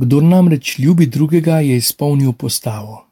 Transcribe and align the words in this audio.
Kdor 0.00 0.22
namreč 0.22 0.78
ljubi 0.78 1.06
drugega, 1.06 1.58
je 1.60 1.76
izpolnil 1.76 2.32
postavo. 2.32 3.06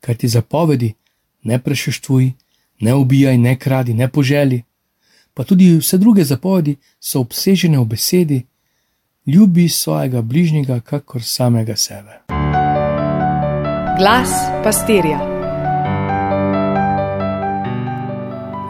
Kaj 0.00 0.14
ti 0.14 0.28
zapovedi, 0.28 0.94
ne 1.42 1.58
prešuštvuj, 1.58 2.32
ne 2.80 2.94
ubijaj, 2.94 3.38
ne 3.38 3.58
kradi, 3.58 3.94
ne 3.94 4.08
poželi, 4.08 4.62
pa 5.34 5.44
tudi 5.44 5.76
vse 5.78 5.98
druge 5.98 6.24
zapovedi 6.24 6.76
so 7.00 7.20
obsežene 7.20 7.78
v 7.78 7.84
besedi: 7.84 8.40
ljubi 9.26 9.68
svojega 9.68 10.22
bližnjega, 10.22 10.80
kakor 10.80 11.22
samega 11.22 11.76
sebe. 11.76 12.20
Glas 13.98 14.34
pastirja. 14.64 15.22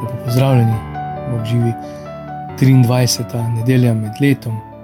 Lepo 0.03 0.25
pozdravljeni, 0.25 0.79
Bog 1.31 1.47
živi 1.47 1.73
23. 2.61 3.55
nedelja 3.55 3.95
med 3.95 4.13
letom. 4.21 4.76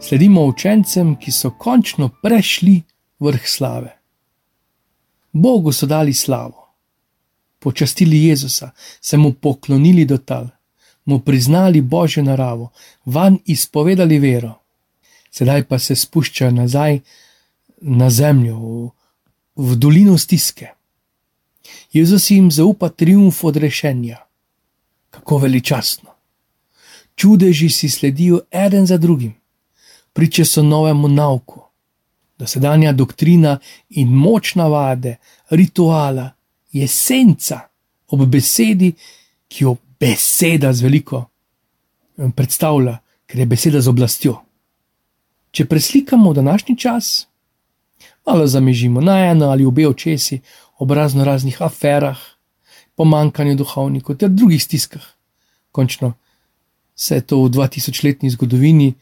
Sledimo 0.00 0.44
učencem, 0.44 1.16
ki 1.16 1.32
so 1.32 1.50
končno 1.50 2.08
prešli 2.22 2.82
vrh 3.20 3.46
slave. 3.46 3.96
Bogu 5.32 5.72
so 5.72 5.86
dali 5.86 6.14
slavo, 6.14 6.68
počastili 7.58 8.24
Jezusa, 8.24 8.70
se 9.00 9.16
mu 9.16 9.32
poklonili 9.32 10.04
do 10.04 10.18
tal, 10.18 10.46
mu 11.04 11.18
priznali 11.20 11.80
božjo 11.80 12.22
naravo, 12.22 12.70
van 13.04 13.38
izpovedali 13.44 14.18
vero. 14.18 14.54
Sedaj 15.30 15.64
pa 15.64 15.78
se 15.78 15.96
spuščajo 15.96 16.50
nazaj 16.50 17.00
na 17.80 18.10
zemljo, 18.10 18.56
v, 18.56 18.90
v 19.56 19.76
dolino 19.76 20.18
stiske. 20.18 20.68
Jezus 21.92 22.30
jim 22.30 22.50
zaupa 22.50 22.88
triumf 22.88 23.44
odrešenja. 23.44 24.16
Kako 25.10 25.38
veličastno. 25.38 26.10
Čudeži 27.14 27.68
si 27.68 27.88
sledijo 27.90 28.40
eden 28.50 28.86
za 28.86 28.96
drugim, 28.96 29.34
priče 30.18 30.44
so 30.44 30.62
novemu 30.62 31.08
nauku. 31.08 31.60
Dosedanja 32.38 32.92
doktrina 32.92 33.58
in 33.90 34.08
moč 34.08 34.54
navade, 34.54 35.16
rituala, 35.50 36.32
je 36.72 36.88
senca 36.88 37.60
ob 38.08 38.24
besedi, 38.26 38.92
ki 39.48 39.64
jo 39.64 39.76
beseda 40.00 40.72
z 40.74 40.82
veliko 40.82 41.22
predstavlja, 42.34 42.96
ker 43.30 43.44
je 43.44 43.46
beseda 43.46 43.80
z 43.80 43.94
oblastjo. 43.94 44.34
Če 45.54 45.70
preslikamo 45.70 46.34
današnji 46.34 46.76
čas, 46.76 47.28
malo 48.26 48.46
zamežimo 48.46 49.00
na 49.00 49.20
eno 49.30 49.54
ali 49.54 49.64
obe 49.64 49.86
očesi 49.86 50.40
ob 50.78 50.98
razno 50.98 51.24
raznih 51.24 51.62
aferah, 51.62 52.18
pomankanju 52.96 53.54
duhovnikov 53.54 54.18
ter 54.18 54.34
drugih 54.34 54.64
stiskah. 54.64 55.12
Končno 55.70 56.16
se 56.96 57.14
je 57.14 57.20
to 57.20 57.44
v 57.44 57.54
2000-letni 57.54 58.30
zgodovini 58.34 58.94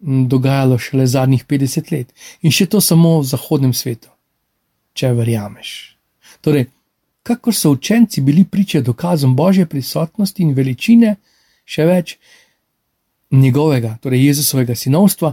dogajalo 0.00 0.78
šele 0.78 1.06
zadnjih 1.06 1.44
50 1.46 1.92
let 1.92 2.12
in 2.40 2.52
še 2.52 2.66
to 2.66 2.80
samo 2.80 3.18
v 3.20 3.28
zahodnem 3.28 3.72
svetu, 3.74 4.08
če 4.96 5.12
verjameš. 5.12 5.96
Torej, 6.40 6.70
kakor 7.22 7.54
so 7.54 7.70
učenci 7.70 8.20
bili 8.20 8.44
priče 8.44 8.80
dokazom 8.82 9.36
božje 9.36 9.66
prisotnosti 9.66 10.42
in 10.42 10.54
veličine, 10.56 11.16
še 11.64 11.86
več 11.86 12.16
njegovega, 13.30 13.98
torej 14.02 14.26
Jezusovega 14.26 14.74
sinovstva, 14.74 15.32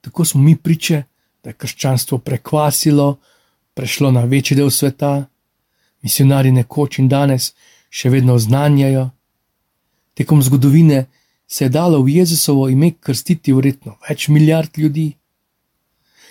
tako 0.00 0.24
smo 0.24 0.42
mi 0.42 0.56
priče, 0.56 1.02
da 1.42 1.50
je 1.50 1.58
krščanstvo 1.58 2.18
prekvasilo, 2.18 3.16
prešlo 3.74 4.10
na 4.10 4.24
večji 4.24 4.56
del 4.56 4.70
sveta, 4.70 5.24
misionari 6.02 6.52
nekoč 6.52 6.98
in 6.98 7.08
danes 7.08 7.52
še 7.90 8.10
vedno 8.10 8.34
oznanjajo. 8.34 9.08
Tekom 10.14 10.42
zgodovine 10.42 11.06
se 11.52 11.64
je 11.64 11.68
dalo 11.68 12.02
v 12.02 12.08
Jezusovo 12.08 12.68
ime 12.68 12.94
krstiti 13.00 13.52
vredno 13.52 13.98
več 14.08 14.28
milijard 14.32 14.78
ljudi. 14.78 15.10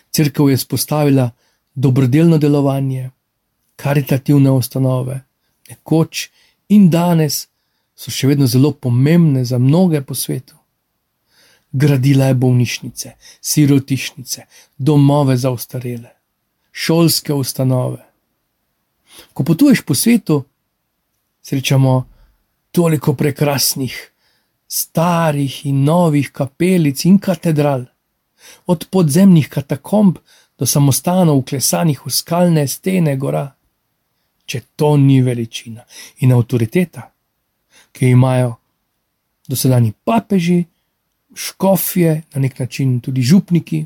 Cerkev 0.10 0.50
je 0.50 0.58
spostavila 0.58 1.28
dobrodelno 1.76 2.40
delovanje, 2.42 3.12
karitativne 3.76 4.50
ustanove, 4.52 5.20
nekoč 5.70 6.24
in 6.74 6.90
danes 6.90 7.44
so 7.94 8.10
še 8.10 8.32
vedno 8.32 8.50
zelo 8.50 8.72
pomembne 8.74 9.46
za 9.46 9.62
mnoge 9.62 10.02
po 10.02 10.18
svetu. 10.18 10.58
Gradila 11.72 12.32
je 12.32 12.40
bolnišnice, 12.42 13.14
sirotišnice, 13.42 14.48
domove 14.78 15.38
za 15.38 15.52
ostarele, 15.54 16.16
šolske 16.72 17.34
ustanove. 17.34 18.02
Ko 19.38 19.46
potuješ 19.46 19.86
po 19.86 19.94
svetu, 19.96 20.42
srečamo 21.46 22.08
toliko 22.74 23.14
prekrasnih, 23.14 24.11
starih 24.72 25.66
in 25.66 25.84
novih 25.84 26.32
kapelic 26.32 27.04
in 27.06 27.20
katedral, 27.20 27.86
od 28.66 28.88
podzemnih 28.90 29.50
katakomb 29.50 30.18
do 30.58 30.66
samostanov, 30.66 31.38
uklesanih 31.44 32.06
v 32.06 32.12
skalne 32.12 32.68
stene 32.68 33.18
gora 33.18 33.50
če 34.46 34.62
to 34.76 34.96
ni 34.98 35.22
veličina 35.24 35.84
in 36.24 36.32
avtoriteta, 36.36 37.08
ki 37.92 38.06
jo 38.06 38.18
imajo 38.18 38.52
dosedajni 39.52 39.94
papeži, 40.08 40.64
škofje, 41.36 42.22
na 42.34 42.42
nek 42.44 42.60
način 42.60 43.00
tudi 43.00 43.22
župniki. 43.22 43.86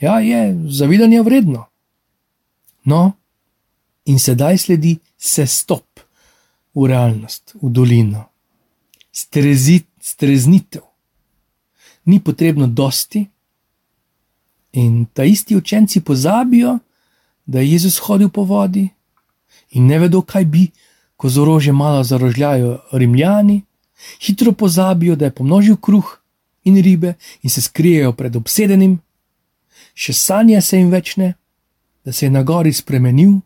Ja, 0.00 0.18
je 0.22 0.54
zavidanje 0.70 1.22
vredno. 1.26 1.66
No, 2.84 3.12
in 4.06 4.18
sedaj 4.18 4.58
sledi 4.58 4.96
se 5.18 5.46
stop 5.46 6.00
v 6.74 6.86
realnost, 6.86 7.56
v 7.62 7.70
dolino, 7.74 8.24
strezit, 9.18 9.86
streznitev. 10.00 10.82
Ni 12.04 12.20
potrebno 12.20 12.66
dosti, 12.66 13.26
in 14.72 15.06
ta 15.12 15.24
isti 15.24 15.56
učenci 15.56 16.00
pozabijo, 16.00 16.78
da 17.46 17.60
je 17.60 17.72
Jezus 17.72 17.98
hodil 17.98 18.28
po 18.28 18.44
vodi, 18.44 18.88
in 19.70 19.86
ne 19.86 19.98
vedo, 19.98 20.22
kaj 20.22 20.44
bi, 20.44 20.68
ko 21.16 21.28
z 21.28 21.38
orožjem 21.38 21.76
malo 21.76 22.04
zarožljajo 22.04 22.78
Rimljani, 22.92 23.62
hitro 24.20 24.52
pozabijo, 24.52 25.16
da 25.16 25.24
je 25.24 25.34
pomnožil 25.34 25.76
kruh 25.76 26.18
in 26.64 26.76
ribe 26.82 27.14
in 27.42 27.50
se 27.50 27.62
skrijejo 27.62 28.12
pred 28.12 28.36
obsedenim, 28.36 29.00
še 29.94 30.12
sanja 30.12 30.60
se 30.60 30.78
jim 30.78 30.90
večne, 30.90 31.34
da 32.04 32.12
se 32.12 32.26
je 32.26 32.30
na 32.30 32.42
gori 32.42 32.72
spremenil, 32.72 33.40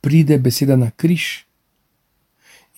pride 0.00 0.38
beseda 0.38 0.76
na 0.76 0.90
križ 0.90 1.44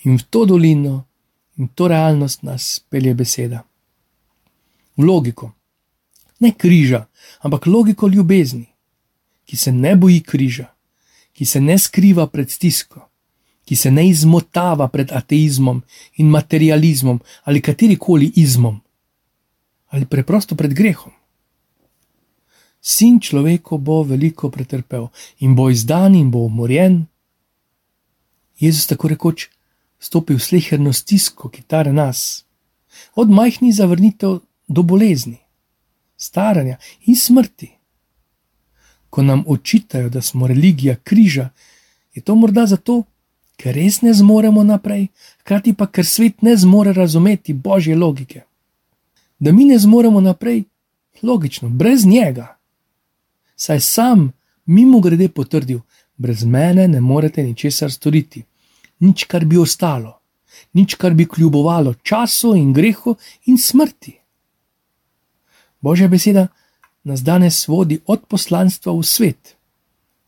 in 0.05 0.19
v 0.19 0.23
to 0.31 0.45
dolino 0.47 1.07
in 1.57 1.69
to 1.69 1.89
realnost 1.89 2.43
nas 2.43 2.81
pelje 2.91 3.15
beseda. 3.15 3.65
V 4.97 5.05
logiko, 5.05 5.53
ne 6.41 6.53
križa, 6.53 7.07
ampak 7.41 7.67
logiko 7.67 8.09
ljubezni, 8.09 8.67
ki 9.45 9.57
se 9.57 9.73
ne 9.73 9.97
boji 9.97 10.21
križa 10.21 10.77
ki 11.37 11.45
se 11.45 11.61
ne 11.61 11.77
skriva 11.79 12.27
pred 12.33 12.51
stisko, 12.51 13.03
ki 13.69 13.77
se 13.77 13.91
ne 13.91 14.07
izmotava 14.09 14.89
pred 14.89 15.13
ateizmom 15.13 15.83
in 16.17 16.31
materializmom 16.33 17.21
ali 17.45 17.61
katerikoli 17.61 18.31
izmom, 18.41 18.81
ali 19.93 20.09
preprosto 20.09 20.57
pred 20.57 20.73
grehom. 20.75 21.13
Sin 22.81 23.19
človeku 23.21 23.79
bo 23.79 24.03
veliko 24.07 24.49
pretrpel 24.51 25.09
in 25.45 25.55
bo 25.59 25.69
izdan 25.71 26.15
in 26.15 26.31
bo 26.31 26.47
umorjen. 26.47 27.05
Jezus 28.59 28.87
tako 28.87 29.09
rekoč 29.13 29.49
stopi 30.07 30.37
v 30.37 30.43
sleherno 30.43 30.93
stisko, 30.93 31.51
ki 31.51 31.67
tare 31.67 31.93
nas, 31.93 32.45
od 33.15 33.31
majhnih 33.31 33.75
zavrnitev 33.75 34.39
do 34.69 34.83
bolezni, 34.83 35.39
staranja 36.17 36.79
in 37.07 37.19
smrti 37.19 37.77
ko 39.17 39.23
nam 39.23 39.45
očitajo, 39.47 40.09
da 40.09 40.23
smo 40.23 40.47
religija 40.47 40.97
križa, 40.97 41.49
je 42.15 42.23
to 42.23 42.35
morda 42.35 42.67
zato, 42.67 43.03
ker 43.57 43.75
res 43.75 44.03
ne 44.03 44.13
zmoremo 44.15 44.65
naprej, 44.65 45.07
hkrati 45.41 45.73
pa 45.73 45.87
ker 45.87 46.05
svet 46.05 46.43
ne 46.43 46.57
zmore 46.57 46.93
razumeti 46.93 47.55
božje 47.55 47.97
logike. 47.97 48.43
Da 49.39 49.53
mi 49.53 49.65
ne 49.65 49.79
zmoremo 49.79 50.21
naprej, 50.21 50.65
logično, 51.23 51.69
brez 51.69 52.05
njega. 52.07 52.59
Saj 53.57 53.81
sam 53.81 54.33
mimo 54.67 55.01
grede 55.01 55.29
potrdil, 55.29 55.81
brez 56.17 56.45
mene 56.45 56.89
ne 56.89 57.01
morete 57.01 57.43
ničesar 57.43 57.93
storiti, 57.93 58.45
nič 59.01 59.25
kar 59.25 59.45
bi 59.45 59.59
ostalo, 59.59 60.19
nič 60.73 60.95
kar 60.95 61.15
bi 61.15 61.27
kljubovalo 61.29 61.95
času 62.03 62.55
in 62.57 62.73
grehu 62.73 63.17
in 63.47 63.59
smrti. 63.59 64.17
Božja 65.81 66.09
beseda 66.09 66.49
nas 67.05 67.23
danes 67.23 67.69
vodi 67.69 68.01
od 68.07 68.27
poslanstva 68.27 68.93
v 68.93 69.03
svet, 69.03 69.57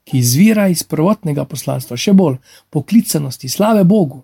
ki 0.05 0.19
izvira 0.19 0.69
iz 0.69 0.85
prvotnega 0.87 1.45
poslanstva, 1.45 1.97
še 1.97 2.15
bolj 2.15 2.39
poklicanosti, 2.71 3.49
slave 3.49 3.85
Bogu, 3.85 4.23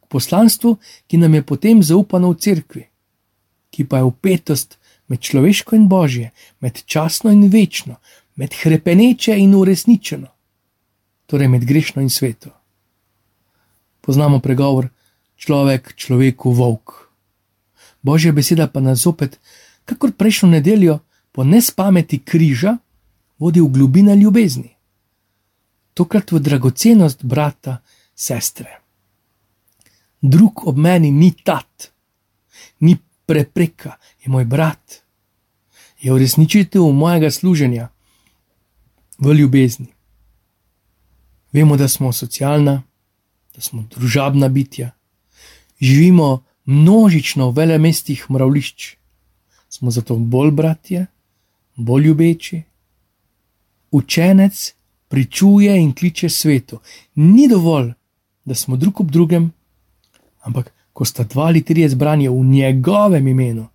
k 0.00 0.08
poslanstvu, 0.08 0.76
ki 1.08 1.18
nam 1.18 1.34
je 1.34 1.42
potem 1.42 1.82
zaupano 1.82 2.32
v 2.32 2.38
cerkvi, 2.38 2.84
ki 3.72 3.88
pa 3.88 4.00
je 4.00 4.08
upetost 4.08 4.78
med 5.08 5.20
človeško 5.20 5.76
in 5.76 5.88
božje, 5.88 6.30
med 6.60 6.84
časno 6.86 7.32
in 7.32 7.48
večno, 7.52 7.98
med 8.36 8.54
krepeneče 8.54 9.36
in 9.36 9.54
uresničeno, 9.54 10.30
torej 11.26 11.48
med 11.48 11.66
grešno 11.68 12.02
in 12.02 12.10
sveto. 12.10 12.61
Poznamo 14.02 14.42
pregovor: 14.42 14.90
človek 15.38 15.94
človeku 15.94 16.50
volk. 16.50 17.08
Božja 18.02 18.34
beseda 18.34 18.66
pa 18.66 18.82
nas 18.82 19.06
zopet, 19.06 19.38
kakor 19.86 20.12
prejšnjo 20.12 20.50
nedeljo, 20.58 20.98
po 21.32 21.46
nespameti 21.46 22.18
križa 22.18 22.76
vodi 23.38 23.62
v 23.62 23.70
globine 23.72 24.16
ljubezni, 24.16 24.74
tokrat 25.94 26.32
v 26.32 26.42
dragocenost 26.42 27.24
brata, 27.24 27.78
sestre. 28.14 28.82
Drug 30.20 30.66
ob 30.68 30.76
meni 30.76 31.10
ni 31.10 31.32
tat, 31.32 31.90
ni 32.80 32.98
prepreka, 33.26 33.96
je 34.22 34.30
moj 34.30 34.44
brat, 34.44 35.02
je 36.02 36.12
uresničitev 36.12 36.84
mojega 36.92 37.30
služenja 37.30 37.88
v 39.18 39.34
ljubezni. 39.34 39.88
Vemo, 41.52 41.76
da 41.76 41.88
smo 41.88 42.12
socialna, 42.12 42.82
da 43.54 43.60
smo 43.60 43.84
družabna 43.90 44.48
bitja, 44.48 44.90
živimo 45.80 46.42
množično 46.64 47.50
v 47.50 47.56
velemestih 47.56 48.26
mravlišč, 48.30 48.96
smo 49.68 49.90
zato 49.90 50.16
bolj 50.16 50.50
bratje, 50.50 51.06
bolj 51.76 52.04
ljubeči. 52.04 52.62
Učenec 53.90 54.74
pričuje 55.08 55.76
in 55.80 55.92
kliče 55.94 56.28
svetu. 56.28 56.78
Ni 57.14 57.48
dovolj, 57.48 57.92
da 58.44 58.54
smo 58.54 58.76
drug 58.76 59.00
ob 59.00 59.10
drugem, 59.10 59.52
ampak 60.40 60.72
ko 60.92 61.04
sta 61.04 61.24
dva 61.24 61.42
ali 61.42 61.62
trije 61.62 61.88
zbrani 61.88 62.28
v 62.28 62.44
njegovem 62.44 63.28
imenu, 63.28 63.68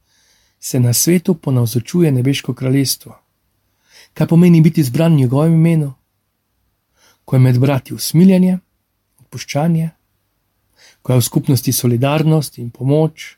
se 0.60 0.80
na 0.80 0.94
svetu 0.94 1.34
ponavzočuje 1.34 2.12
nebeško 2.12 2.54
kraljestvo. 2.54 3.18
Kaj 4.14 4.28
pomeni 4.28 4.62
biti 4.62 4.84
zbran 4.84 5.14
v 5.14 5.18
njegovem 5.18 5.54
imenu? 5.54 5.94
Ko 7.26 7.36
je 7.36 7.40
med 7.40 7.60
brati 7.60 7.94
usmiljanje, 7.94 8.58
odpuščanje, 9.28 9.90
ko 11.02 11.14
je 11.14 11.20
v 11.20 11.26
skupnosti 11.26 11.74
solidarnost 11.74 12.58
in 12.58 12.72
pomoč, 12.72 13.36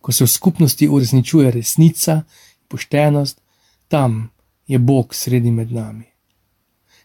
ko 0.00 0.12
se 0.12 0.24
v 0.24 0.28
skupnosti 0.28 0.88
uresničuje 0.88 1.50
resnica 1.50 2.22
in 2.22 2.68
poštenost, 2.68 3.40
tam 3.88 4.30
je 4.66 4.78
Bog 4.78 5.14
sredi 5.14 5.50
med 5.50 5.72
nami. 5.72 6.08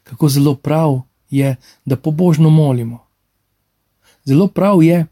Kako 0.03 0.29
zelo 0.29 0.55
prav 0.55 1.01
je, 1.29 1.55
da 1.85 1.97
pobožno 1.97 2.49
molimo. 2.49 3.03
Zelo 4.25 4.47
prav 4.47 4.83
je, 4.83 5.05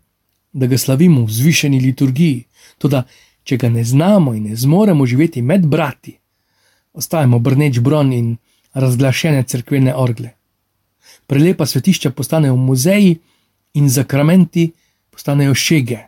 da 0.54 0.68
ga 0.68 0.78
slavimo 0.78 1.26
v 1.26 1.32
zvišeni 1.32 1.80
liturgiji, 1.80 2.46
tudi 2.80 3.02
če 3.44 3.58
ga 3.58 3.70
ne 3.70 3.84
znamo 3.84 4.34
in 4.34 4.48
ne 4.50 4.56
zmoremo 4.56 5.06
živeti 5.06 5.42
med 5.42 5.68
brati, 5.68 6.16
ostajamo 6.94 7.40
brneč 7.40 7.80
bron 7.80 8.14
in 8.14 8.38
razglašene 8.74 9.44
crkvene 9.44 9.96
orgle. 9.96 10.32
Prelepa 11.28 11.66
svetišča 11.66 12.12
postanejo 12.12 12.56
muzeji 12.56 13.20
in 13.74 13.90
zakramenti 13.90 14.72
postanejo 15.12 15.56
šege. 15.56 16.00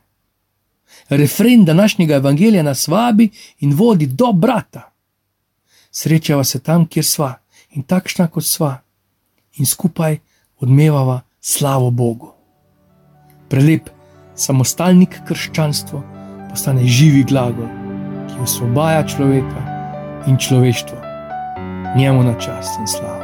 Refren 1.09 1.65
današnjega 1.65 2.15
evangelija 2.15 2.63
nas 2.63 2.87
vabi 2.87 3.29
in 3.59 3.73
vodi 3.73 4.05
do 4.05 4.31
brata. 4.31 4.91
Srečava 5.91 6.43
se 6.43 6.59
tam, 6.59 6.87
kjer 6.87 7.05
sva 7.05 7.33
in 7.71 7.83
takšna 7.83 8.27
kot 8.27 8.45
sva, 8.45 8.81
in 9.57 9.65
skupaj 9.65 10.17
odmevava 10.59 11.21
slavo 11.41 11.91
Bogu. 11.91 12.31
Prelep 13.49 13.89
samostalnik 14.35 15.19
krščanstvo 15.27 16.03
postane 16.49 16.87
živi 16.87 17.23
glagol, 17.23 17.69
ki 18.29 18.41
osvobaja 18.43 19.05
človeka 19.07 19.63
in 20.27 20.37
človeštvo, 20.37 20.97
njemu 21.97 22.23
na 22.23 22.35
čast 22.39 22.79
in 22.79 22.87
slavo. 22.87 23.16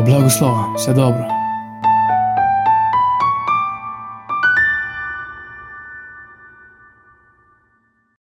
Blagoslova, 0.00 0.74
vse 0.76 0.92
dobro. 0.92 1.39